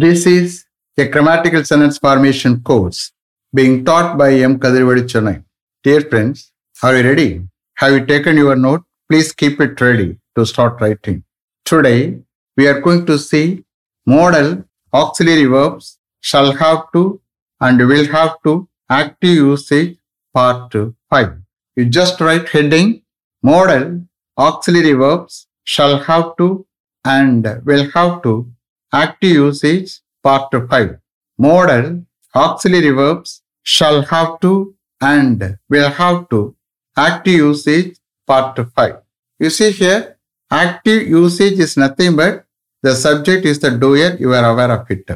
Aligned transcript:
This 0.00 0.26
is 0.26 0.64
a 0.96 1.06
grammatical 1.08 1.64
sentence 1.64 1.98
formation 1.98 2.60
course 2.62 3.10
being 3.52 3.84
taught 3.84 4.16
by 4.16 4.32
M. 4.48 4.56
Kadirvadi 4.60 5.02
Chennai. 5.12 5.42
Dear 5.82 6.02
friends, 6.02 6.52
are 6.84 6.96
you 6.96 7.02
ready? 7.02 7.42
Have 7.78 7.94
you 7.94 8.06
taken 8.06 8.36
your 8.36 8.54
note? 8.54 8.84
Please 9.10 9.32
keep 9.32 9.60
it 9.60 9.80
ready 9.80 10.20
to 10.36 10.46
start 10.46 10.80
writing. 10.80 11.24
Today, 11.64 12.20
we 12.56 12.68
are 12.68 12.80
going 12.80 13.06
to 13.06 13.18
see 13.18 13.64
modal 14.06 14.62
auxiliary 14.92 15.46
verbs 15.46 15.98
shall 16.20 16.52
have 16.52 16.84
to 16.92 17.20
and 17.60 17.84
will 17.88 18.06
have 18.18 18.36
to 18.44 18.68
active 18.88 19.34
usage 19.50 19.96
part 20.32 20.76
5. 21.10 21.32
You 21.74 21.86
just 21.86 22.20
write 22.20 22.48
heading 22.50 23.02
modal 23.42 24.02
auxiliary 24.36 24.92
verbs 24.92 25.48
shall 25.64 25.98
have 25.98 26.36
to 26.36 26.64
and 27.04 27.48
will 27.64 27.90
have 27.96 28.22
to 28.22 28.48
active 28.92 29.30
usage 29.30 30.00
part 30.22 30.50
5. 30.52 30.98
Modal 31.38 32.04
auxiliary 32.34 32.90
verbs 32.90 33.42
shall 33.62 34.02
have 34.02 34.40
to 34.40 34.74
and 35.00 35.58
will 35.68 35.90
have 35.90 36.28
to 36.30 36.56
active 36.96 37.34
usage 37.34 37.96
part 38.26 38.58
5. 38.74 38.96
You 39.38 39.50
see 39.50 39.70
here, 39.70 40.18
active 40.50 41.06
usage 41.06 41.58
is 41.58 41.76
nothing 41.76 42.16
but 42.16 42.44
the 42.82 42.94
subject 42.94 43.44
is 43.44 43.58
the 43.58 43.70
doer, 43.70 44.16
you 44.18 44.32
are 44.34 44.50
aware 44.50 44.70
of 44.70 44.90
it. 44.90 45.08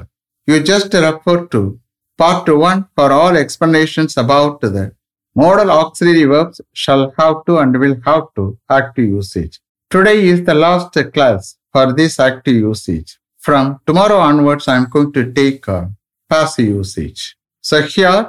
You 0.46 0.62
just 0.62 0.92
refer 0.92 1.46
to 1.46 1.80
part 2.18 2.48
1 2.48 2.88
for 2.94 3.12
all 3.12 3.36
explanations 3.36 4.16
about 4.16 4.60
the 4.60 4.94
modal 5.34 5.70
auxiliary 5.70 6.24
verbs 6.24 6.60
shall 6.72 7.12
have 7.18 7.44
to 7.46 7.58
and 7.58 7.78
will 7.78 7.96
have 8.04 8.24
to 8.36 8.58
active 8.68 9.06
usage. 9.06 9.60
Today 9.88 10.26
is 10.26 10.44
the 10.44 10.54
last 10.54 10.96
class 11.14 11.56
for 11.72 11.92
this 11.92 12.18
active 12.20 12.54
usage. 12.54 13.18
From 13.46 13.64
tomorrow 13.88 14.18
onwards, 14.18 14.68
I'm 14.72 14.84
going 14.88 15.12
to 15.14 15.22
take 15.38 15.66
a 15.66 15.78
passive 16.30 16.66
usage. 16.80 17.22
So 17.64 17.82
here, 17.82 18.20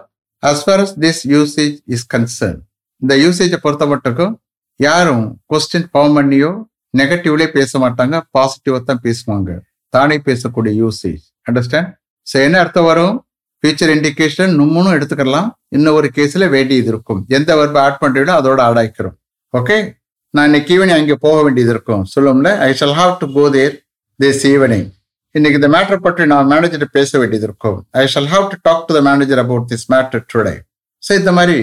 as 0.44 0.64
far 0.66 0.78
as 0.84 0.96
this 1.04 1.18
usage 1.40 1.76
is 1.96 2.02
concerned, 2.14 2.62
இந்த 3.02 3.14
யூசேஜை 3.24 3.58
பொறுத்த 3.66 3.86
மட்டுக்கும் 3.92 4.34
யாரும் 4.80 5.26
question 5.52 5.86
form 5.92 6.16
பண்ணியோ 6.20 6.50
நெகட்டிவ்லே 7.00 7.48
பேச 7.58 7.80
மாட்டாங்க 7.84 8.16
பாசிட்டிவாக 8.38 8.82
தான் 8.90 9.02
பேசுவாங்க. 9.06 9.50
தானே 9.96 10.18
பேசக்கூடிய 10.28 10.74
யூசேஜ் 10.82 11.24
அண்டர்ஸ்டாண்ட் 11.50 11.92
ஸோ 12.28 12.36
என்ன 12.46 12.58
அர்த்தம் 12.64 12.88
வரும்? 12.90 13.16
ஃபியூச்சர் 13.62 13.94
இண்டிகேஷன் 13.98 14.52
நம்மளும் 14.62 14.96
எடுத்துக்கலாம். 14.98 15.48
இன்னும் 15.78 15.98
ஒரு 16.00 16.10
கேஸில் 16.18 16.48
வேண்டியது 16.56 16.92
இருக்கும். 16.94 17.22
எந்த 17.38 17.52
வர்பை 17.62 17.82
ஆட் 17.86 18.02
பண்ணுறீங்களோ 18.04 18.36
அதோட 18.40 18.60
ஆட் 18.68 18.82
ஆகிக்கிறோம் 18.84 19.16
ஓகே 19.62 19.78
நான் 20.34 20.50
இன்னைக்கு 20.52 20.74
ஈவினிங் 20.78 20.98
அங்கே 21.00 21.20
போக 21.28 21.38
வேண்டியது 21.46 21.74
இருக்கும். 21.76 22.04
சொல்லும்ல 22.16 22.58
I 22.68 22.72
shall 22.82 22.98
have 23.02 23.16
to 23.24 23.30
go 23.38 23.46
there 23.60 23.74
this 24.20 24.44
evening 24.54 24.90
இன்னைக்கு 25.35 25.59
இந்த 25.61 25.71
மேட்டர் 25.77 26.05
பற்றி 26.07 26.25
நான் 26.33 26.49
மேனேஜர் 26.53 26.85
பேச 26.99 27.19
வேண்டியது 27.23 27.47
இருக்கும் 27.49 27.79
I 28.01 28.05
shall 28.15 28.31
have 28.35 28.47
to 28.53 28.59
talk 28.69 28.85
to 28.89 28.95
the 28.99 29.03
manager 29.09 29.41
about 29.45 29.67
this 29.73 29.87
matter 29.95 30.23
today 30.33 30.55
so 31.03 31.13
இந்த 31.21 31.33
மாதிரி 31.39 31.59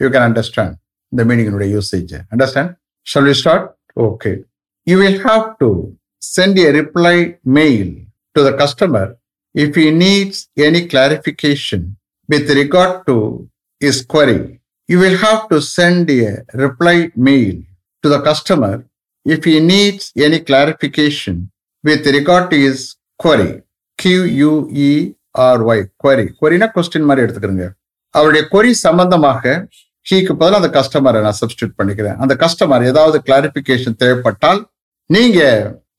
யூ 0.00 0.10
கேன் 0.14 0.26
அண்டர்ஸ்டாண்ட் 0.28 0.76
இந்த 1.12 1.24
மீனிங்கினுடைய 1.30 1.70
usage 1.76 2.14
understand 2.34 2.72
shall 3.06 3.28
we 3.30 3.34
start 3.42 3.66
okay 4.08 4.32
you 4.86 4.96
will 5.04 5.22
have 5.28 5.44
to 5.62 5.70
send 6.22 6.60
a 6.66 6.70
reply 6.80 7.16
mail 7.60 7.92
to 8.36 8.42
the 8.48 8.52
customer 8.62 9.10
if 9.54 9.74
he 9.74 9.90
needs 9.92 10.48
any 10.58 10.86
clarification 10.86 11.96
with 12.28 12.48
regard 12.52 13.04
to 13.06 13.14
his 13.80 14.04
query, 14.04 14.60
you 14.88 14.98
will 14.98 15.16
have 15.18 15.48
to 15.48 15.60
send 15.60 16.08
a 16.10 16.44
reply 16.54 17.10
mail 17.18 17.56
to 18.04 18.08
the 18.08 18.20
customer 18.20 18.84
if 19.26 19.44
he 19.44 19.58
needs 19.62 20.12
any 20.18 20.40
clarification 20.40 21.50
with 21.84 22.06
regard 22.08 22.50
to 22.50 22.56
his 22.56 22.78
query 23.23 23.49
Q 23.99 24.05
query 26.03 26.55
E 26.57 26.69
question 26.75 27.07
மாதிரி 27.09 27.23
எடுத்துக்கிறேங்க. 27.25 27.67
அவருடைய 28.15 28.43
கொரி 28.51 28.71
சம்பந்தமாக 28.87 29.43
ஹீக்கு 30.09 30.33
பதில் 30.41 30.57
அந்த 30.59 30.69
கஸ்டமரை 30.77 31.19
நான் 31.25 31.37
substitute 31.41 31.75
பண்ணிக்கிறேன். 31.77 32.17
அந்த 32.23 32.33
கஸ்டமர் 32.43 32.83
ஏதாவது 32.91 33.17
கிளாரிபிகேஷன் 33.27 33.95
தேவைப்பட்டால் 34.03 34.59
நீங்க 35.09 35.39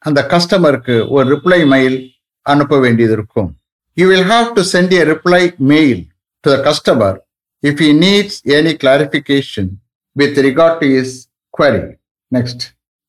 அந்த 0.08 0.20
கஸ்டமருக்கு 0.32 0.94
ஒரு 1.10 1.24
ரிப்ளை 1.34 1.60
மெயில் 1.72 1.96
அனுப்ப 2.42 2.78
வேண்டியது 2.84 3.14
இருக்கும். 3.18 3.50
You 3.94 4.06
will 4.12 4.28
have 4.34 4.48
to 4.58 4.62
send 4.74 4.92
a 5.00 5.02
reply 5.12 5.42
mail 5.72 6.02
to 6.44 6.50
the 6.54 6.58
customer 6.68 7.16
if 7.62 7.82
he 7.84 7.90
needs 8.04 8.38
any 8.58 8.74
clarification 8.84 9.70
with 10.12 10.38
regard 10.48 10.78
to 10.82 10.88
his 11.00 11.14
query 11.58 11.84
next 12.32 12.64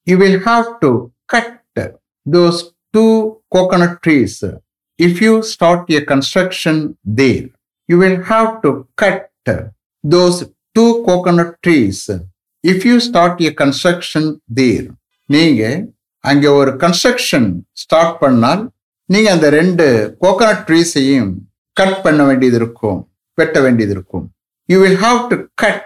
you 0.07 0.17
will 0.23 0.41
have 0.49 0.67
to 0.85 0.91
cut 1.35 1.53
those 2.25 2.61
two 2.95 3.05
coconut 3.51 4.01
trees. 4.01 4.33
If 4.99 5.21
you 5.21 5.43
start 5.43 5.89
a 5.91 6.01
construction 6.03 6.75
there, 7.19 7.45
you 7.89 7.97
will 7.97 8.21
have 8.23 8.61
to 8.63 8.69
cut 8.95 9.19
those 10.03 10.37
two 10.75 11.03
coconut 11.05 11.51
trees. 11.63 11.99
If 12.63 12.85
you 12.85 12.99
start 12.99 13.35
a 13.41 13.53
construction 13.53 14.23
there, 14.59 14.85
நீங்க 15.29 15.61
அங்கே 16.23 16.49
ஒரு 16.59 16.71
construction 16.83 17.47
start 17.81 18.15
பண்ணால் 18.21 18.61
நீங்க 19.09 19.29
அந்த 19.35 19.47
ரெண்டு 19.57 19.85
coconut 20.23 20.63
ட்ரீஸையும் 20.67 21.31
cut 21.77 21.97
பண்ண 22.05 22.21
வேண்டியது 22.25 22.57
இருக்கும் 22.61 22.99
வெட்ட 23.37 23.57
வேண்டியது 23.65 23.93
இருக்கும் 23.97 24.25
you 24.69 24.77
will 24.83 24.99
have 25.05 25.19
to 25.31 25.37
cut 25.63 25.83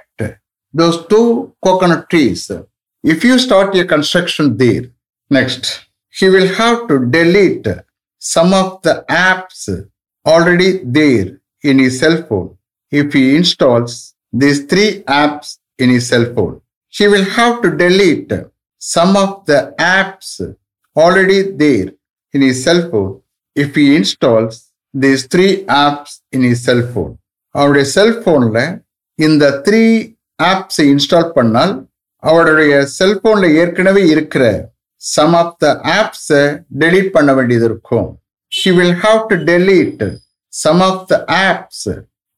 those 0.74 1.00
two 1.14 1.22
coconut 1.68 2.06
trees 2.12 2.46
if 3.04 3.26
you 3.30 3.36
start 3.46 3.76
a 3.82 3.86
construction 3.94 4.52
there 4.64 4.86
next 5.32 5.70
He 6.15 6.29
will 6.35 6.53
have 6.61 6.77
to 6.91 6.97
delete 7.17 7.71
some 8.23 8.53
of 8.63 8.75
the 8.87 8.93
apps 9.29 9.71
already 10.27 10.71
there 10.99 11.31
in 11.65 11.83
is 11.87 11.99
cellphone 12.05 12.49
if 12.93 13.11
he 13.17 13.25
installs 13.39 13.97
these 14.33 14.67
three 14.67 14.89
apps 15.05 15.49
in 15.79 15.91
his 15.91 16.09
cell 16.09 16.27
phone. 16.27 16.61
He 16.95 17.07
will 17.09 17.25
have 17.27 17.63
to 17.63 17.71
delete 17.77 18.33
some 18.83 19.17
of 19.17 19.47
the 19.47 19.75
apps 19.79 20.31
already 20.97 21.53
there 21.53 21.89
in 22.35 22.43
his 22.43 22.63
cell 22.65 22.91
phone 22.91 23.13
if 23.57 23.75
he 23.75 23.97
installs 23.97 24.55
these 24.95 25.27
three 25.27 25.53
apps 25.65 26.21
in 26.33 26.43
his 26.43 26.65
cell 26.65 26.83
phone. 26.93 27.13
அவருடைய 27.55 27.85
செல்போன்ல 27.95 28.59
இந்த 29.19 29.45
three 29.67 29.85
apps 30.39 30.81
install 30.85 31.31
பண்ணால் 31.37 31.73
அவருடைய 32.23 32.73
செல்போன்ல 32.99 33.47
ஏற்கனவே 33.63 34.03
இருக்கிற 34.15 34.43
some 35.01 35.35
of 35.41 35.55
the 35.65 35.69
ஆப்ஸை 36.01 36.45
delete 36.83 37.11
பண்ண 37.17 37.31
வேண்டியது 37.39 37.67
இருக்கும் 37.71 38.09
he 38.53 38.71
will 38.79 38.99
have 39.05 39.21
to 39.33 39.39
delete 39.51 40.05
some 40.65 40.83
of 40.91 41.03
the 41.13 41.19
apps 41.49 41.89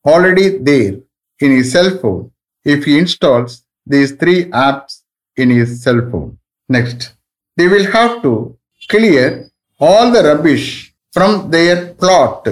already 0.05 0.49
there 0.71 0.97
in 1.41 1.53
his 1.53 1.73
cell 1.73 1.91
phone 1.99 2.31
if 2.67 2.85
he 2.85 2.99
installs 2.99 3.53
these 3.87 4.13
three 4.13 4.45
apps 4.47 5.03
in 5.39 5.51
his 5.51 5.83
cell 5.83 6.01
phone. 6.11 6.39
Next, 6.69 7.15
they 7.59 7.69
will 7.69 7.91
have 7.91 8.23
to 8.23 8.59
clear 8.91 9.51
all 9.81 10.11
the 10.11 10.23
rubbish 10.23 10.95
from 11.13 11.51
their 11.51 11.95
plot. 11.95 12.47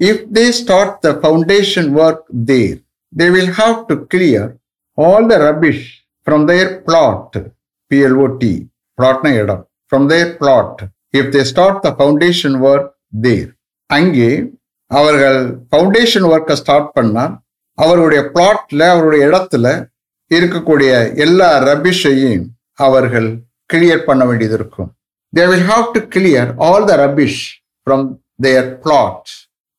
If 0.00 0.30
they 0.30 0.50
start 0.52 1.00
the 1.02 1.20
foundation 1.20 1.92
work 1.94 2.24
there, 2.30 2.78
they 3.12 3.30
will 3.30 3.52
have 3.52 3.86
to 3.88 4.06
clear 4.06 4.58
all 4.98 5.28
the 5.28 5.38
rubbish 5.38 5.82
from 6.26 6.46
their 6.46 6.80
plot. 6.80 7.36
PLOT, 7.90 8.42
பிளாட்னா 8.97 9.31
இடம் 9.41 9.63
from 9.91 10.07
their 10.07 10.29
plot 10.37 10.79
if 11.13 11.31
they 11.35 11.41
start 11.43 11.81
the 11.81 11.89
foundation 11.97 12.57
work 12.69 12.89
there 13.21 13.49
அங்கே 13.89 14.29
அவர்கள் 14.91 15.39
foundation 15.71 16.27
ஒர்க்கை 16.31 16.55
start 16.55 16.89
பண்ணால் 16.97 17.35
அவருடைய 17.77 18.21
பிளாட்ல 18.35 18.81
அவருடைய 18.89 19.23
இடத்துல 19.29 19.67
இருக்கக்கூடிய 20.31 20.91
எல்லா 21.15 21.49
ரபிஷையும் 21.67 22.45
அவர்கள் 22.79 23.27
கிளியர் 23.73 24.03
பண்ண 24.03 24.25
வேண்டியது 24.25 24.55
இருக்கும். 24.55 24.89
They 25.33 25.43
will 25.47 25.67
have 25.69 25.85
to 25.93 26.01
clear 26.15 26.49
all 26.67 26.85
the 26.85 26.95
rubbish 26.95 27.41
from 27.87 28.05
their 28.41 28.67
plot 28.85 29.29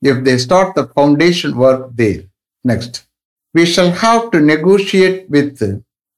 if 0.02 0.22
they 0.28 0.34
start 0.36 0.72
the 0.78 0.82
foundation 0.92 1.54
work 1.64 1.84
there 1.96 2.22
next 2.64 2.98
we 3.54 3.64
shall 3.74 3.94
have 4.04 4.22
to 4.30 4.40
negotiate 4.52 5.20
with 5.36 5.62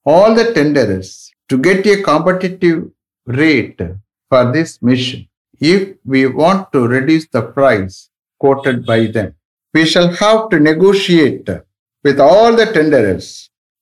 all 0.05 0.35
the 0.35 0.45
tenderers 0.57 1.13
to 1.51 1.57
get 1.67 1.87
a 1.87 1.97
competitive 2.09 2.79
rate 3.27 3.83
for 4.31 4.47
this 4.57 4.75
mission 4.91 5.25
if 5.61 5.89
we 6.13 6.23
want 6.41 6.65
to 6.75 6.81
reduce 6.95 7.27
the 7.37 7.41
price 7.57 7.97
quoted 8.41 8.85
by 8.85 9.01
them. 9.07 9.27
We 9.73 9.85
shall 9.85 10.09
have 10.13 10.49
to 10.51 10.59
negotiate 10.61 11.49
with 12.05 12.19
all 12.21 12.55
the 12.55 12.67
tenderers 12.67 13.27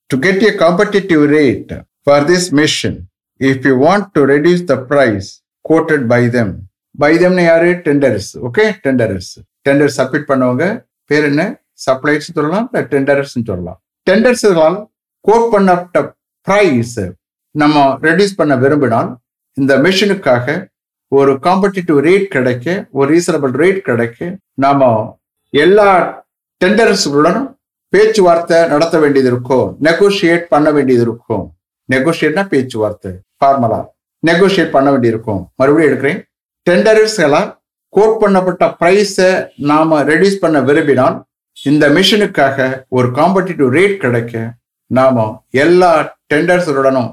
to 0.10 0.18
get 0.18 0.44
a 0.44 0.58
competitive 0.58 1.30
rate 1.32 1.72
for 2.08 2.18
this 2.22 2.52
mission 2.52 2.94
if 3.42 3.66
you 3.66 3.78
want 3.78 4.14
to 4.16 4.26
reduce 4.26 4.62
the 4.64 4.80
price 4.84 5.28
quoted 5.66 6.04
by 6.08 6.24
them. 6.28 6.50
By 6.96 7.12
them 7.18 7.36
யாரு 7.42 7.70
tenders 7.86 8.30
okay 8.48 8.64
tenders 8.86 9.32
tender 9.68 9.92
submit 9.98 10.30
பண்ணவங்க 10.32 10.66
பேர் 11.10 11.28
என்ன 11.30 11.44
supplies 11.86 12.28
சொல்லலாம் 12.30 12.66
இல்லை 12.68 12.82
tenders 12.94 13.36
சொல்லலாம் 13.50 13.78
டெண்டர்ஸ்களால் 14.08 14.78
quote 15.26 15.48
பண்ணப்பட்ட 15.54 16.00
price 16.48 16.98
நம்ம 17.56 17.84
ரெடியூஸ் 18.02 18.40
பண்ண 18.40 18.56
விரும்பினால் 18.56 19.10
இந்த 19.58 19.74
மிஷினுக்காக 19.78 20.46
ஒரு 21.12 21.32
காம்படிட்டிவ் 21.46 22.00
ரேட் 22.08 22.28
கிடைக்க 22.36 22.88
ஒரு 22.92 23.08
ரீசனபிள் 23.14 23.54
ரேட் 23.62 23.80
கிடைக்க 23.82 24.38
நாம 24.54 24.90
எல்லா 25.50 25.88
டெண்டர்ஸுடன் 26.62 27.40
பேச்சுவார்த்தை 27.94 28.58
நடத்த 28.68 28.96
வேண்டியது 29.00 29.30
இருக்கும். 29.32 29.68
நெகோசியேட் 29.88 30.44
பண்ண 30.54 30.72
வேண்டியது 30.72 31.04
இருக்கும். 31.08 31.46
நெகோசியேட்னா 31.90 32.44
பேச்சுவார்த்தை 32.48 33.12
ஃபார்மலா 33.40 33.80
நெகோசியேட் 34.28 34.76
பண்ண 34.76 34.88
வேண்டியிருக்கும் 34.92 35.42
மறுபடியும் 35.56 35.90
எடுக்கிறேன். 35.90 36.20
டெண்டர்ஸ்களா 36.68 37.42
கோட் 37.90 38.20
பண்ணப்பட்ட 38.22 38.64
ப்ரைஸை 38.80 39.30
நாம 39.58 40.04
ரெடியூஸ் 40.04 40.42
பண்ண 40.44 40.62
விரும்பினால் 40.62 41.16
இந்த 41.58 41.90
மிஷினுக்காக 41.90 42.86
ஒரு 42.90 43.08
காம்படிட்டிவ் 43.20 43.70
ரேட் 43.78 43.98
கிடைக்க 44.04 44.44
நாம 44.88 45.26
எல்லா 45.64 45.92
டெண்டர்ஸுடனும் 46.34 47.10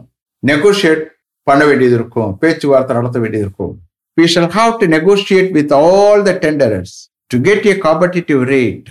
நெகோசியேட் 0.49 1.03
பண்ண 1.49 1.61
வேண்டியது 1.69 1.95
இருக்கும் 1.99 2.33
பேச்சுவார்த்தை 2.41 2.95
நடத்த 2.99 3.19
வேண்டியது 3.23 3.45
இருக்கும் 3.47 3.73
we 4.17 4.27
shall 4.27 4.49
have 4.51 4.73
to 4.79 4.87
negotiate 4.87 5.49
with 5.57 5.71
all 5.71 6.17
the 6.27 6.33
tenderers 6.45 6.91
to 7.31 7.39
get 7.39 7.65
a 7.65 7.79
competitive 7.79 8.41
rate 8.47 8.89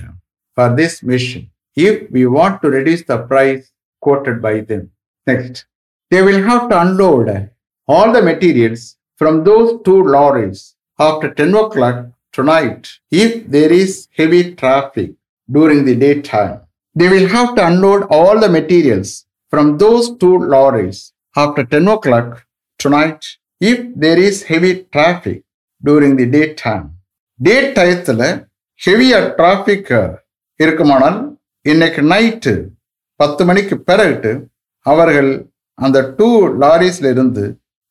for 0.57 0.75
this 0.79 1.03
mission 1.03 1.43
if 1.77 2.11
we 2.11 2.27
want 2.27 2.63
to 2.63 2.71
reduce 2.71 3.03
the 3.05 3.19
price 3.31 3.71
quoted 4.01 4.41
by 4.41 4.61
them. 4.61 4.91
Next, 5.27 5.67
they 6.11 6.23
will 6.23 6.43
have 6.43 6.69
to 6.71 6.81
unload 6.81 7.51
all 7.87 8.13
the 8.13 8.23
materials 8.23 8.97
from 9.17 9.45
those 9.45 9.81
two 9.85 10.03
lorries 10.03 10.75
after 10.99 11.33
10 11.33 11.55
o'clock 11.55 12.07
tonight 12.33 12.89
if 13.11 13.47
there 13.49 13.73
is 13.73 14.09
heavy 14.17 14.55
traffic 14.55 15.13
during 15.51 15.85
the 15.85 15.97
daytime. 15.97 16.61
They 16.95 17.09
will 17.09 17.29
have 17.29 17.55
to 17.57 17.67
unload 17.67 18.05
all 18.11 18.41
the 18.41 18.49
materials 18.49 19.27
from 19.51 19.79
those 19.79 20.17
two 20.17 20.39
lorries 20.39 21.13
after 21.36 21.64
10 21.66 21.88
o'clock 21.90 22.28
tonight 22.80 23.22
if 23.62 23.80
there 23.96 24.20
is 24.20 24.44
heavy 24.44 24.74
traffic 24.88 25.40
during 25.82 26.14
the 26.16 26.28
daytime. 26.36 26.86
டே 27.40 27.56
டயத்தில் 27.78 28.22
ஹெவியாக 28.82 29.26
traffic 29.38 29.90
இருக்குமானால் 30.60 31.18
இன்னைக்கு 31.66 32.02
night 32.12 32.54
பத்து 33.20 33.42
மணிக்கு 33.50 33.76
பிறகுட்டு 33.90 34.32
அவர்கள் 34.86 35.30
அந்த 35.80 35.98
two 36.20 36.30
லாரிஸ்ல 36.62 37.10
இருந்து 37.14 37.44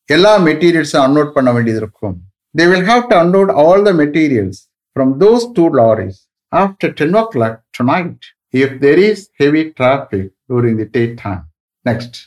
எல்லா 0.09 0.33
மெட்டீரியல்ஸும் 0.47 1.03
அன்லோட் 1.03 1.31
பண்ண 1.35 1.51
வேண்டியது 1.55 1.81
இருக்கும் 1.83 2.15
they 2.55 2.65
will 2.71 2.87
have 2.89 3.03
to 3.11 3.17
unload 3.21 3.51
all 3.65 3.83
the 3.89 3.93
materials 4.01 4.61
from 4.95 5.11
those 5.23 5.45
two 5.57 5.65
lorries 5.81 6.19
after 6.53 6.93
ten 7.01 7.17
o'clock 7.35 7.59
tonight 7.93 8.25
if 8.53 8.75
there 8.85 9.01
is 9.07 9.23
heavy 9.41 9.63
traffic 9.79 10.31
during 10.49 10.79
the 10.83 10.89
day 10.97 11.03
time 11.23 11.43
next 11.85 12.19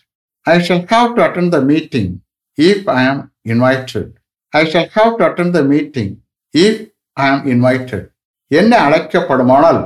I 0.45 0.55
shall 0.67 0.83
have 0.93 1.07
to 1.17 1.21
attend 1.27 1.51
the 1.55 1.59
meeting 1.71 2.11
if 2.57 2.87
I 2.99 3.03
am 3.11 3.23
invited 3.53 4.11
I 4.53 4.63
shall 4.73 4.89
have 4.97 5.11
to 5.19 5.25
attend 5.29 5.53
the 5.57 5.61
meeting 5.73 6.13
if 6.53 6.81
I 7.17 7.27
am 7.33 7.43
invited 7.53 8.07
என்ன 8.51 8.73
அழைக்கப்படுமானால் 8.87 9.81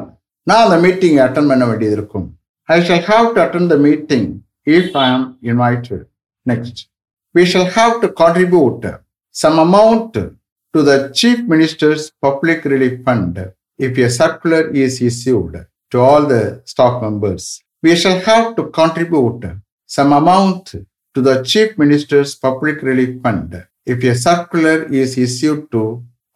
நான் 0.48 0.64
அந்த 0.66 0.78
meeting 0.86 1.18
attend 1.28 1.50
பண்ண 1.52 1.64
வேண்டியது 1.72 1.98
இருக்கும் 2.00 2.28
I 2.70 2.78
shall 2.90 3.06
have 3.12 3.28
to 3.36 3.42
attend 3.46 3.72
the 3.74 3.78
meeting 3.88 4.28
if 4.78 4.94
I 5.04 5.08
am 5.16 5.28
invited 5.52 6.06
next 6.46 6.84
we 7.36 7.46
shall 7.46 7.66
have 7.68 8.02
to 8.02 8.08
contribute 8.12 8.84
some 9.36 9.60
amount 9.60 10.14
to 10.74 10.84
the 10.84 11.12
Chief 11.12 11.40
Minister's 11.44 12.12
Public 12.22 12.66
Relief 12.66 13.04
Fund 13.06 13.36
if 13.80 13.98
a 13.98 14.10
circular 14.12 14.62
is 14.76 15.02
issued 15.02 15.54
to 15.92 16.00
all 16.00 16.26
the 16.26 16.42
staff 16.66 16.96
members. 17.02 17.44
We 17.84 17.96
shall 17.96 18.20
have 18.22 18.56
to 18.56 18.64
contribute 18.70 19.44
some 19.93 20.13
amount 20.13 20.65
to 21.17 21.21
the 21.21 21.37
Chief 21.45 21.71
Minister's 21.79 22.33
Public 22.37 22.77
Relief 22.83 23.13
Fund 23.23 23.51
if 23.87 24.03
a 24.05 24.15
circular 24.19 24.77
is 24.95 25.11
issued 25.19 25.63
to 25.73 25.83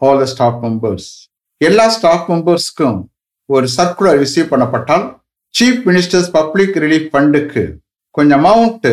all 0.02 0.16
the 0.18 0.28
staff 0.32 0.58
members 0.64 1.08
எல்லா 1.60 1.84
staff 1.94 2.26
மெம்பர்ஸ்க்கும் 2.32 2.98
ஒரு 3.48 3.66
circular 3.76 4.18
issue 4.24 4.44
பண்ணப்பட்டால் 4.52 5.04
chief 5.54 5.82
minister's 5.88 6.30
public 6.36 6.76
relief 6.84 7.08
ஃபண்டுக்கு 7.12 7.64
கொஞ்சம் 8.14 8.40
amount 8.42 8.92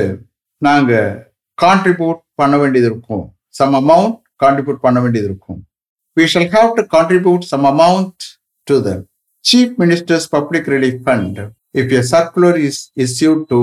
நாங்கள் 0.61 1.09
contribute 1.57 2.19
பண்ண 2.41 2.55
வேண்டியது 2.61 2.87
இருக்கும் 2.91 3.25
சம் 3.59 3.75
அமௌண்ட் 3.81 4.15
கான்ட்ரிபியூட் 4.43 4.83
பண்ண 4.85 4.99
வேண்டியது 5.03 5.27
இருக்கும் 5.31 5.59
we 6.17 6.25
shall 6.33 6.51
have 6.55 6.69
to 6.79 6.85
contribute 6.95 7.43
some 7.51 7.65
amount 7.73 8.23
to 8.67 8.77
the 8.87 8.91
chief 9.45 9.73
minister's 9.83 10.27
public 10.37 10.69
relief 10.75 11.01
fund 11.05 11.39
if 11.81 11.93
a 11.99 12.03
circular 12.13 12.59
is 12.67 12.81
issue 13.05 13.33
to 13.51 13.59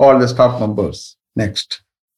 all 0.00 0.18
the 0.18 0.28
staff 0.28 0.54
members 0.60 0.98
next 1.36 1.68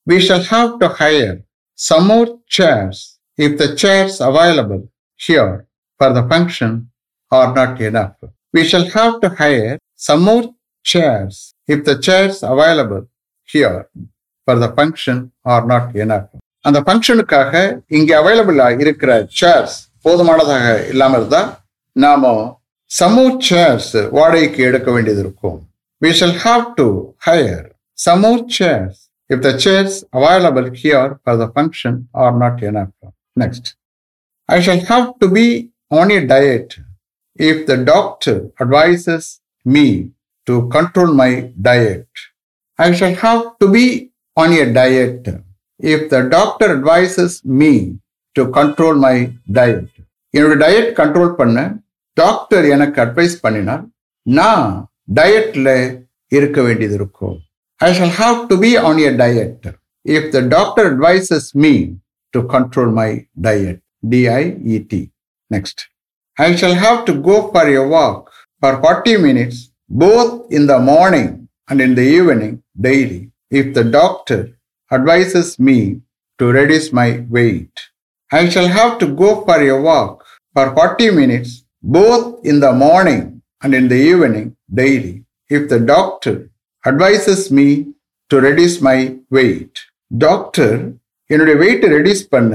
we 0.07 0.19
shall 0.21 0.45
have 0.45 0.73
to 0.79 0.89
hire 1.01 1.35
some 1.79 2.07
more 2.07 2.29
chairs 2.49 2.97
if 3.39 3.53
the 3.59 3.71
chairs 3.75 4.15
available 4.21 4.83
here 5.21 5.53
for 6.01 6.11
the 6.13 6.25
function 6.33 6.71
are 7.33 7.51
not 7.55 7.81
enough 7.81 8.17
we 8.55 8.65
shall 8.65 8.87
have 8.91 9.15
to 9.21 9.29
hire 9.41 9.75
some 9.99 10.23
more 10.23 10.45
chairs 10.85 11.35
if 11.69 11.85
the 11.85 11.97
chairs 11.99 12.37
available 12.45 13.03
here 13.49 13.79
for 14.49 14.57
the 14.57 14.71
function 14.71 15.17
are 15.45 15.65
not 15.67 15.87
enough. 15.97 16.29
அந்த 16.65 16.79
ஃபங்க்ஷனுக்காக 16.87 17.53
இங்கே 17.97 18.15
அவைலபிளா 18.21 18.67
இருக்கிற 18.85 19.11
chairs 19.41 19.75
போதுமானதாக 20.05 20.67
இல்லாமல் 20.93 21.21
இருந்தா 21.21 21.43
நாம 21.97 22.33
சமூ 22.91 23.25
chairs 23.49 23.93
வாடகைக்கு 24.19 24.63
எடுக்க 24.69 24.89
வேண்டியது 24.97 25.21
இருக்கும் 25.25 25.59
we 26.03 26.11
shall 26.21 26.37
have 26.45 26.65
to 26.81 26.87
hire 27.27 27.68
some 27.99 28.21
more 28.21 28.41
chairs 28.57 28.97
if 29.31 29.39
the 29.43 29.55
chairs 29.59 29.95
available 30.13 30.69
here 30.73 31.09
for 31.25 31.37
the 31.37 31.49
function 31.49 31.95
are 32.15 32.35
not 32.43 32.63
enough. 32.63 32.93
Next, 33.37 33.65
I 34.49 34.61
shall 34.61 34.81
have 34.81 35.19
to 35.21 35.29
be 35.29 35.47
on 35.91 36.11
a 36.11 36.27
diet 36.27 36.69
if 37.37 37.67
the 37.67 37.79
doctor 37.85 38.37
advises 38.61 39.25
me 39.65 39.87
to 40.47 40.69
control 40.69 41.13
my 41.15 41.53
diet. 41.61 42.09
I 42.79 42.93
shall 42.93 43.15
have 43.17 43.59
to 43.61 43.69
be 43.69 43.87
on 44.37 44.53
a 44.53 44.73
diet 44.73 45.29
if 45.81 46.09
the 46.11 46.23
doctor 46.29 46.69
advises 46.77 47.45
me 47.45 47.99
to 48.37 48.45
control 48.51 48.95
my 49.09 49.17
diet. 49.59 49.89
என்னோட 50.35 50.55
diet 50.63 50.89
control 51.01 51.31
பண்ண 51.35 51.59
doctor 52.17 52.65
எனக்கு 52.75 52.99
advice 53.05 53.37
பண்ணினால் 53.45 53.85
நான் 54.39 54.67
டயட்டில் 55.15 55.71
இருக்க 56.39 56.59
வேண்டியது 56.63 56.95
இருக்கும் 56.95 57.37
I 57.81 57.93
shall 57.93 58.09
have 58.09 58.49
to 58.49 58.57
be 58.57 58.77
on 58.77 58.99
a 58.99 59.17
diet 59.17 59.65
if 60.05 60.33
the 60.33 60.43
doctor 60.43 60.91
advises 60.93 61.55
me 61.55 61.99
to 62.33 62.43
control 62.43 62.91
my 62.91 63.27
diet. 63.41 63.81
D 64.09 64.29
I 64.29 64.57
E 64.65 64.81
T. 64.81 65.11
Next. 65.51 65.89
I 66.39 66.55
shall 66.57 66.75
have 66.75 67.05
to 67.07 67.15
go 67.15 67.51
for 67.53 67.67
a 67.67 67.87
walk 67.87 68.33
for 68.61 68.81
40 68.81 69.19
minutes, 69.19 69.71
both 69.89 70.53
in 70.53 70.67
the 70.67 70.79
morning 70.79 71.49
and 71.69 71.81
in 71.81 71.95
the 71.95 72.03
evening 72.03 72.63
daily, 72.81 73.31
if 73.51 73.75
the 73.75 73.85
doctor 73.85 74.59
advises 74.91 75.59
me 75.59 76.01
to 76.39 76.47
reduce 76.47 76.93
my 76.93 77.25
weight. 77.29 77.77
I 78.31 78.49
shall 78.49 78.69
have 78.69 78.99
to 78.99 79.07
go 79.07 79.45
for 79.45 79.61
a 79.61 79.81
walk 79.81 80.25
for 80.55 80.75
40 80.75 81.11
minutes, 81.11 81.65
both 81.83 82.45
in 82.45 82.61
the 82.61 82.73
morning 82.73 83.43
and 83.63 83.75
in 83.75 83.89
the 83.89 83.97
evening 83.97 84.57
daily, 84.73 85.25
if 85.49 85.69
the 85.69 85.81
doctor 85.81 86.51
advises 86.85 87.47
me 87.53 87.67
to 88.31 88.39
reduce 88.41 88.79
my 88.83 88.99
weight 89.31 89.79
doctor 90.21 90.77
என்னுடைய 91.31 91.57
வெயிட்டை 91.59 91.89
reduce 91.97 92.25
பண்ண 92.29 92.53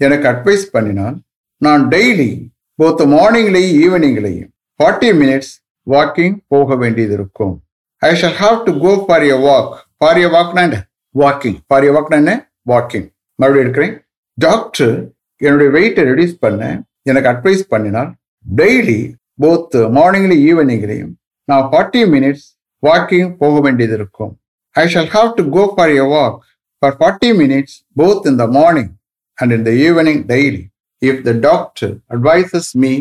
எனக்கு 0.00 0.26
advice 0.28 0.66
பண்ணினால் 0.72 1.16
நான் 1.62 1.82
daily 1.88 2.30
both 2.78 3.02
மார்னிங்லேயும் 3.12 3.76
ஈவினிங்லையும் 3.84 4.50
forty 4.80 5.10
minutes 5.12 5.52
walking 5.86 6.36
போக 6.48 6.76
வேண்டியது 6.76 7.14
இருக்கும் 7.14 7.54
I 8.02 8.10
shall 8.16 8.38
have 8.38 8.56
to 8.66 8.72
go 8.80 8.92
for 9.04 9.24
a 9.26 9.36
walk 9.44 9.72
for 9.98 10.18
a 10.18 10.28
வாக்னா 10.28 10.62
என்ன? 10.62 10.78
வாக்கிங் 11.14 11.58
ஃபார் 11.68 11.84
எ 11.84 11.92
வாக்னா 11.96 12.16
என்ன? 12.16 12.32
வாக்கிங் 12.68 13.06
மறுபடியும் 13.38 13.64
இருக்கிறேன் 13.66 13.94
டாக்டர் 14.38 14.94
என்னுடைய 15.40 15.68
வெயிட்டை 15.70 16.02
ரெடியூஸ் 16.10 16.34
பண்ண 16.40 16.62
எனக்கு 17.04 17.28
அட்வைஸ் 17.32 17.64
பண்ணினால் 17.70 18.10
டெய்லி 18.44 18.98
போத் 19.42 19.76
மார்னிங்லேயும் 19.96 20.44
ஈவினிங்லேயும் 20.50 21.12
நான் 21.48 21.64
ஃபார்ட்டி 21.70 22.02
மினிட்ஸ் 22.14 22.46
வாக்கிங் 22.87 23.31
போக 23.41 23.55
வேண்டியது 23.65 23.95
இருக்கும் 23.99 24.33
I 24.75 24.85
shall 24.93 25.09
have 25.15 25.29
to 25.39 25.43
go 25.57 25.63
for 25.75 25.93
a 26.03 26.05
walk 26.15 26.37
for 26.81 26.95
forty 26.99 27.31
minutes 27.41 27.75
both 28.01 28.27
in 28.31 28.39
the 28.43 28.47
morning 28.59 28.91
and 29.37 29.53
in 29.57 29.65
the 29.69 29.73
evening 29.87 30.21
daily 30.33 30.63
if 31.01 31.21
the 31.29 31.33
doctor 31.49 31.93
advises 32.15 32.71
me 32.85 32.93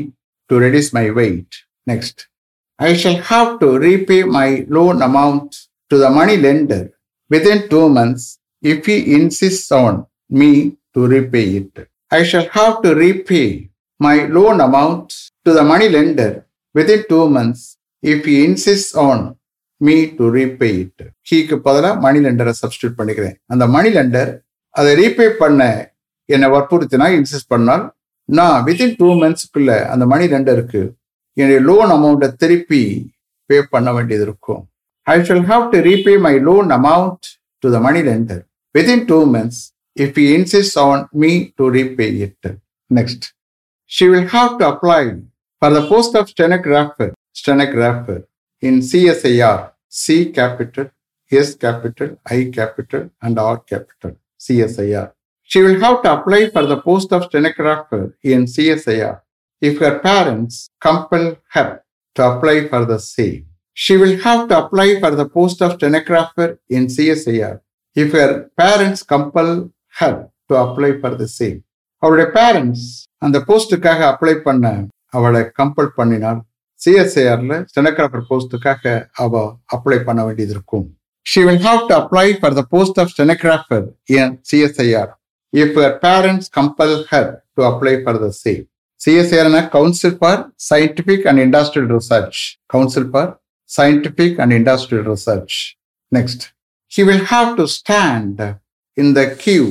to 0.51 0.59
reduce 0.67 0.93
my 1.01 1.07
weight 1.21 1.57
next 1.93 2.21
I 2.79 2.95
shall 2.95 3.17
have 3.23 3.59
to 3.59 3.77
repay 3.81 4.23
my 4.23 4.65
loan 4.69 5.03
amount 5.03 5.49
to 5.91 5.99
the 5.99 6.09
money 6.09 6.37
lender 6.37 6.83
within 7.31 7.69
two 7.69 7.89
months 7.89 8.25
if 8.63 8.87
he 8.87 9.15
insists 9.15 9.73
on 9.75 9.95
me 10.31 10.51
to 10.95 11.07
repay 11.07 11.57
it. 11.57 11.73
I 12.13 12.23
shall 12.23 12.49
have 12.49 12.83
to 12.83 12.95
repay 12.97 13.71
my 14.01 14.27
loan 14.27 14.61
amount 14.61 15.09
to 15.47 15.53
the 15.53 15.65
money 15.65 15.89
lender 15.89 16.31
within 16.75 17.05
two 17.09 17.29
months 17.29 17.63
if 18.03 18.25
he 18.25 18.45
insists 18.45 18.95
on 18.95 19.19
me 19.82 19.96
to 20.18 20.26
repay 20.36 20.70
it 20.84 21.04
ஹீக்கு 21.30 21.56
பதிலாக 21.68 22.02
money 22.06 22.20
லெண்டரை 22.26 22.54
substitute 22.62 22.98
பண்ணிக்கிறேன். 23.00 23.36
அந்த 23.54 23.64
மணி 23.76 23.90
lender 23.98 24.32
அதை 24.76 24.92
repay 25.02 25.28
பண்ண 25.42 25.62
என்னை 26.30 26.48
வற்புறுத்தினா 26.54 27.08
insist 27.18 27.52
பண்ணால் 27.54 27.84
நான் 28.30 28.58
within 28.68 28.96
two 29.00 29.10
மந்த்ஸ்க்குள்ள 29.22 29.72
அந்த 29.94 30.04
மணி 30.12 30.26
லெண்டருக்கு 30.34 30.82
என்னுடைய 31.38 31.60
லோன் 31.70 31.92
அமௌண்ட்டை 31.96 32.30
திருப்பி 32.42 32.82
பே 33.50 33.58
பண்ண 33.74 33.90
வேண்டியது 33.96 34.24
இருக்கும். 34.28 34.62
I 35.08 35.16
shall 35.28 35.46
have 35.52 35.64
to 35.74 35.80
repay 35.90 36.14
my 36.26 36.34
loan 36.48 36.70
amount 36.78 37.26
to 37.64 37.70
the 37.76 37.80
money 37.88 38.02
lender 38.10 38.42
within 38.76 39.04
two 39.12 39.20
months 39.36 39.62
if 39.98 40.20
you 40.24 40.28
insist 40.40 40.78
on 40.88 41.02
me 41.24 41.32
to 41.60 41.66
repay 41.78 42.08
it 42.26 42.48
next 42.92 43.26
she 43.92 44.08
will 44.14 44.30
have 44.36 44.52
to 44.62 44.66
apply 44.74 45.00
for 45.62 45.76
the 45.78 45.82
post 45.92 46.16
of 46.20 46.30
stenographer 46.34 47.12
stenographer 47.42 48.22
in 48.64 48.82
CSIR 48.90 49.64
C 50.02 50.18
capital 50.38 50.90
S 51.32 51.56
capital 51.64 52.14
I 52.36 52.40
capital 52.58 53.08
and 53.20 53.40
R 53.48 53.62
capital 53.72 54.16
CSIR. 54.40 55.06
She 55.50 55.62
will 55.62 55.80
have 55.80 56.02
to 56.04 56.14
apply 56.14 56.50
for 56.50 56.66
the 56.66 56.80
post 56.80 57.14
of 57.14 57.24
stenographer 57.24 58.18
in 58.24 58.46
CSIR 58.46 59.14
if 59.62 59.80
her 59.80 60.00
parents 60.00 60.56
compel 60.82 61.26
her 61.50 61.70
to 62.16 62.22
apply 62.24 62.68
for 62.68 62.84
the 62.86 63.00
same. 63.08 63.44
She 63.78 63.96
will 63.98 64.18
have 64.18 64.48
to 64.50 64.56
apply 64.58 65.00
for 65.00 65.12
the 65.12 65.28
post 65.28 65.62
of 65.62 65.74
stenographer 65.74 66.48
in 66.70 66.88
CSIR 66.88 67.54
if 67.96 68.12
her 68.14 68.32
parents 68.58 69.02
compel 69.04 69.52
her 69.96 70.14
to 70.50 70.56
apply 70.56 70.92
for 71.00 71.14
the 71.16 71.30
same. 71.30 71.60
அவளுடைய 72.04 72.28
parents 72.38 72.86
அந்த 73.26 73.38
போஸ்டுக்காக 73.48 74.00
apply 74.14 74.34
பண்ண 74.48 74.66
அவளை 75.18 75.42
compel 75.60 75.94
பண்ணினால் 76.00 76.40
சிஎஸ்ஏஆர்ல 76.84 77.56
stenographer 77.70 78.28
போஸ்ட்டுக்காக 78.30 78.94
அவ 79.18 79.34
apply 79.76 80.00
பண்ண 80.04 80.22
வேண்டியது 80.26 80.54
இருக்கும் 80.58 80.86
she 81.26 81.42
will 81.48 81.64
have 81.66 81.82
to 81.90 81.96
apply 82.00 82.28
for 82.40 82.56
the 82.56 82.64
post 82.74 83.00
of 83.02 83.12
stenographer 83.14 83.86
in 84.16 84.34
CSIR 84.50 85.12
if 85.54 85.78
her 85.80 85.96
parents 86.06 86.50
compel 86.58 86.96
her 87.12 87.30
to 87.56 87.64
apply 87.64 87.94
for 88.02 88.20
the 88.20 88.30
same 88.40 88.64
சிஎஸ்ஐஆர்னா 89.02 89.62
council 89.70 90.18
for 90.20 90.42
scientific 90.70 91.26
and 91.30 91.42
industrial 91.46 91.90
research 91.96 92.42
council 92.74 93.10
for 93.12 93.32
scientific 93.70 94.38
and 94.44 94.54
industrial 94.54 95.08
research 95.12 95.58
next 96.12 96.44
he 96.92 97.04
will 97.04 97.26
have 97.30 97.50
to 97.58 97.66
stand 97.78 98.42
in 98.98 99.14
the 99.14 99.24
queue 99.46 99.64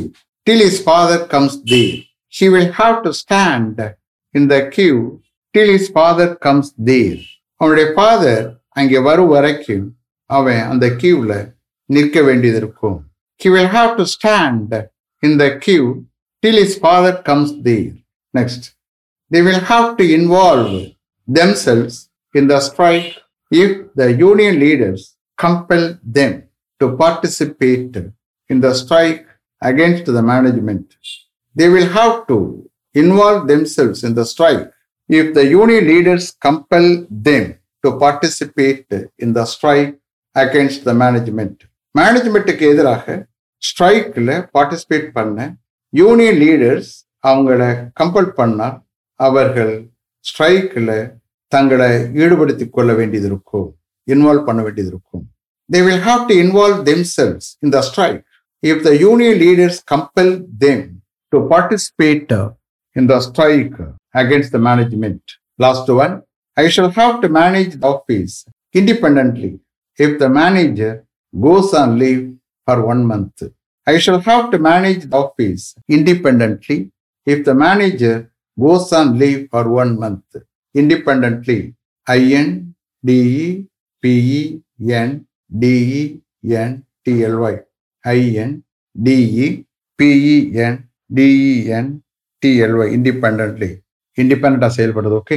till 0.47 0.65
his 0.69 0.81
father 0.87 1.25
comes 1.35 1.59
they 1.73 1.83
he 2.35 2.49
will 2.49 2.73
have 2.81 2.97
to 3.05 3.13
stand 3.23 3.81
in 4.35 4.49
the 4.49 4.59
queue 4.71 4.95
queue 5.54 5.54
till 5.54 5.70
his 5.78 5.90
father 5.90 6.36
comes 6.36 6.74
there. 6.90 7.20
அவனுடைய 7.62 7.88
father 7.96 8.46
அங்கே 8.80 9.00
வரும் 9.08 9.32
வரைக்கும் 9.36 9.86
அவன் 10.38 10.62
அந்த 10.72 10.86
கியூவில் 11.02 11.38
நிற்க 11.96 12.22
வேண்டியது 12.22 12.58
இருக்கும் 12.62 12.98
he 13.44 13.50
will 13.56 13.70
have 13.78 13.92
to 14.00 14.06
stand 14.16 14.70
in 15.26 15.32
the 15.42 15.50
queue 15.66 15.90
till 16.44 16.58
his 16.64 16.74
father 16.84 17.14
comes 17.30 17.50
there 17.68 17.94
next 18.34 18.62
they 19.32 19.42
will 19.48 19.62
have 19.74 19.88
to 20.00 20.06
involve 20.20 20.72
themselves 21.28 21.96
in 22.40 22.46
the 22.52 22.60
strike 22.70 23.12
if 23.64 23.72
the 24.00 24.10
union 24.30 24.56
leaders 24.66 25.02
compel 25.44 25.86
them 26.18 26.34
to 26.82 26.86
participate 27.04 27.96
in 28.50 28.60
the 28.66 28.74
strike 28.82 29.26
against 29.62 30.06
the 30.18 30.24
management 30.34 30.88
they 31.56 31.70
will 31.76 31.90
have 32.00 32.16
to 32.32 32.40
involve 32.94 33.42
themselves 33.54 34.04
in 34.04 34.14
the 34.20 34.28
strike 34.34 34.68
if 35.13 35.35
the 35.35 35.45
union 35.55 35.85
leaders 35.87 36.25
compel 36.39 36.87
them 37.21 37.45
to 37.85 37.89
participate 37.99 38.87
in 39.19 39.33
the 39.33 39.45
strike 39.47 39.93
against 40.37 40.85
the 40.85 40.93
management 41.01 41.63
மேனேஜ்மெண்ட்டுக்கு 41.95 42.65
எதிராக 42.73 43.07
ஸ்ட்ரைக்கில் 43.63 44.31
participate 44.55 45.09
பண்ண 45.17 45.39
union 45.93 46.39
leaders 46.43 46.93
அவங்கள 47.25 47.59
compel 48.01 48.31
பண்ணால் 48.39 48.77
அவர்கள் 49.21 49.75
ஸ்ட்ரைக்கில் 50.25 50.95
தங்களை 51.53 51.91
ஈடுபடுத்திக் 52.23 52.75
கொள்ள 52.77 52.91
வேண்டியது 53.01 53.29
இருக்கும் 53.31 53.69
இன்வால்வ் 54.09 54.47
பண்ண 54.49 54.61
வேண்டியது 54.63 54.91
இருக்கும் 54.95 55.25
they 55.71 55.83
will 55.89 56.03
have 56.09 56.23
to 56.31 56.37
involve 56.45 56.81
themselves 57.13 57.49
in 57.67 57.75
the 57.77 57.83
strike 57.89 58.23
if 58.63 58.83
the 58.89 58.93
union 59.05 59.39
leaders 59.45 59.81
compel 59.93 60.33
them 60.65 60.85
to 61.33 61.41
participate 61.53 62.33
in 62.97 63.11
the 63.13 63.19
strike 63.29 63.77
against 64.15 64.53
the 64.53 64.59
management. 64.59 65.23
Last 65.59 65.89
one, 65.89 66.23
I 66.57 66.69
shall 66.69 66.91
have 66.91 67.21
to 67.23 67.29
manage 67.29 67.75
the 67.75 67.87
office 67.87 68.45
independently 68.73 69.61
if 69.97 70.19
the 70.19 70.29
manager 70.29 71.07
goes 71.39 71.73
on 71.75 71.99
leave 71.99 72.37
for 72.67 72.85
one 72.85 73.05
month. 73.05 73.43
I 73.87 73.99
shall 73.99 74.21
have 74.21 74.51
to 74.53 74.59
manage 74.59 75.05
the 75.11 75.17
office 75.17 75.75
independently 75.89 76.93
if 77.27 77.45
the 77.45 77.55
manager 77.55 78.31
goes 78.59 78.93
on 78.93 79.19
leave 79.19 79.49
for 79.51 79.69
one 79.69 79.99
month. 79.99 80.37
Independently, 80.75 81.75
I 82.07 82.19
N 82.19 82.75
D 83.05 83.13
E 83.47 83.67
P 84.01 84.63
E 84.81 84.93
N 84.93 85.27
D 85.51 86.21
E 86.45 86.55
N 86.55 86.85
T 87.05 87.25
L 87.25 87.41
Y. 87.41 87.59
I 88.05 88.19
N 88.39 88.63
D 89.01 89.09
E 89.47 89.67
P 89.99 90.01
E 90.05 90.59
N 90.59 90.89
D 91.13 91.23
E 91.23 91.73
N 91.73 92.03
T 92.41 92.63
L 92.63 92.79
Y. 92.79 92.87
Independently. 92.87 93.82
இண்டிபெண்டாக 94.19 94.71
செயல்படுது 94.77 95.17
okay 95.23 95.37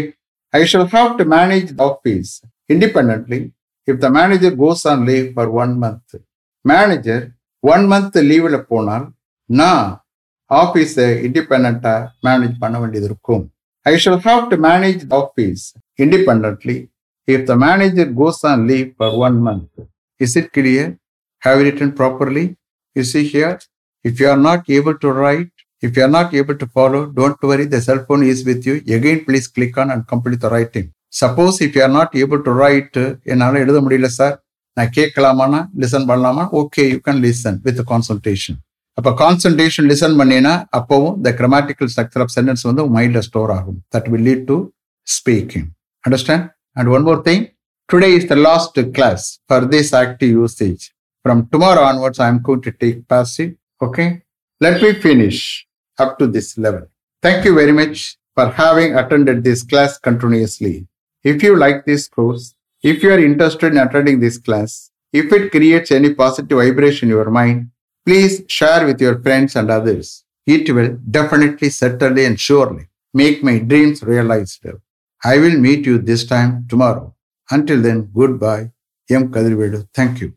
I 0.53 0.61
shall 0.71 0.89
have 0.95 1.09
to 1.19 1.23
manage 1.37 1.69
office 1.77 2.31
independently 2.73 3.39
if 3.87 3.97
the 3.97 4.09
manager 4.09 4.55
goes 4.63 4.87
on 4.87 5.03
leave 5.03 5.27
for 5.33 5.51
one 5.63 5.73
month 5.83 6.15
manager 6.61 7.23
one 7.59 7.85
month 7.91 8.17
லீவில் 8.31 8.59
போனால் 8.63 9.05
நான் 9.49 9.85
ஆஃபீஸை 10.51 11.07
இண்டிபெண்ட்டாக 11.27 12.07
manage 12.27 12.55
பண்ண 12.59 12.79
வேண்டியது 12.79 13.07
இருக்கும். 13.07 13.43
I 13.85 13.93
shall 14.03 14.21
have 14.27 14.41
to 14.51 14.57
manage 14.69 15.03
office 15.11 15.63
independently 16.03 16.77
if 17.27 17.43
the 17.43 17.55
manager 17.55 18.09
goes 18.19 18.41
on 18.51 18.65
leave 18.65 18.87
for 18.97 19.15
one 19.27 19.37
month 19.47 19.85
is 20.17 20.35
it 20.37 20.51
clear 20.57 20.91
have 21.45 21.59
written 21.67 21.93
properly 22.01 22.45
is 22.93 23.17
it 23.17 23.23
here 23.33 23.57
if 24.05 24.19
you 24.21 24.29
are 24.29 24.37
not 24.37 24.65
able 24.77 24.97
to 25.05 25.11
write 25.27 25.54
If 25.83 25.97
you 25.97 26.03
are 26.03 26.13
not 26.17 26.33
able 26.33 26.57
to 26.61 26.67
follow, 26.67 27.01
don't 27.19 27.41
worry, 27.49 27.65
the 27.65 27.81
cell 27.81 27.99
phone 28.07 28.23
is 28.23 28.39
with 28.49 28.65
you. 28.67 28.75
Again, 28.97 29.17
please 29.25 29.47
click 29.55 29.77
on 29.77 29.91
and 29.95 30.03
complete 30.13 30.41
the 30.45 30.51
writing. 30.55 30.87
Suppose 31.19 31.57
if 31.65 31.75
you 31.77 31.81
are 31.83 31.93
not 31.95 32.13
able 32.21 32.39
to 32.45 32.51
write 32.61 32.97
என்னால் 33.31 33.57
எழுத 33.61 33.77
முடியல 33.83 34.07
sir 34.15 34.33
நான் 34.77 34.89
கேட்கலாமான்னா 34.97 35.59
listen 35.81 36.07
பண்ணலாமா? 36.09 36.43
Okay 36.61 36.83
you 36.93 36.97
can 37.05 37.21
listen 37.25 37.57
with 37.67 37.79
concentration 37.91 38.57
அப்போ 38.97 39.11
concentration 39.21 39.87
listen 39.91 40.15
பண்ணினா 40.21 40.53
அப்போவும் 40.77 41.15
the 41.27 41.31
grammatical 41.39 41.89
structure 41.93 42.23
of 42.25 42.33
sentence 42.35 42.63
வந்து 42.69 42.83
மைண்டில் 42.97 43.25
ஸ்டோர் 43.29 43.53
ஆகும். 43.57 43.77
That 43.95 44.09
will 44.13 44.25
lead 44.29 44.43
to 44.51 44.57
speaking 45.07 45.67
understand 46.03 46.45
and 46.79 46.91
one 46.95 47.05
more 47.09 47.21
thing 47.29 47.45
today 47.89 48.09
is 48.17 48.27
the 48.33 48.37
last 48.49 48.79
class 48.97 49.25
for 49.47 49.67
this 49.75 49.93
active 50.03 50.33
usage 50.41 50.83
from 51.25 51.43
tomorrow 51.55 51.83
onwards 51.91 52.23
I 52.25 52.29
am 52.33 52.41
going 52.49 52.65
to 52.67 52.73
take 52.83 52.99
passive 53.15 53.51
okay 53.87 54.05
Let 54.61 54.81
me 54.81 54.93
finish 54.93 55.67
up 55.97 56.17
to 56.19 56.27
this 56.27 56.57
level. 56.57 56.87
Thank 57.21 57.43
you 57.43 57.53
very 57.55 57.73
much 57.73 58.17
for 58.33 58.49
having 58.49 58.95
attended 58.95 59.43
this 59.43 59.63
class 59.63 59.97
continuously. 59.97 60.87
If 61.23 61.43
you 61.43 61.57
like 61.57 61.85
this 61.85 62.07
course, 62.07 62.55
if 62.81 63.03
you 63.03 63.11
are 63.11 63.19
interested 63.19 63.73
in 63.73 63.79
attending 63.79 64.19
this 64.19 64.37
class, 64.37 64.91
if 65.11 65.31
it 65.33 65.51
creates 65.51 65.91
any 65.91 66.13
positive 66.13 66.57
vibration 66.57 67.09
in 67.09 67.15
your 67.15 67.29
mind, 67.31 67.71
please 68.05 68.43
share 68.47 68.85
with 68.85 69.01
your 69.01 69.19
friends 69.21 69.55
and 69.55 69.69
others. 69.69 70.23
It 70.45 70.69
will 70.73 70.99
definitely, 71.09 71.69
certainly, 71.69 72.25
and 72.25 72.39
surely 72.39 72.87
make 73.13 73.43
my 73.43 73.59
dreams 73.59 74.03
realized. 74.03 74.65
I 75.23 75.37
will 75.37 75.57
meet 75.59 75.85
you 75.85 75.97
this 75.97 76.25
time 76.25 76.65
tomorrow. 76.69 77.13
Until 77.49 77.81
then, 77.81 78.09
goodbye. 78.15 78.71
M. 79.09 79.31
Kadirvelu. 79.31 79.87
Thank 79.93 80.21
you. 80.21 80.33